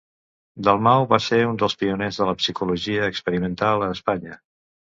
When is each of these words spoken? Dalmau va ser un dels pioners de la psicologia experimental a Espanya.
Dalmau 0.67 1.05
va 1.11 1.19
ser 1.25 1.39
un 1.49 1.59
dels 1.65 1.77
pioners 1.83 2.19
de 2.23 2.29
la 2.31 2.35
psicologia 2.41 3.07
experimental 3.13 3.89
a 3.91 3.95
Espanya. 4.01 4.43